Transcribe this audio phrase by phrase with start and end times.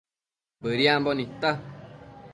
[0.61, 1.51] Bëdiambo nidta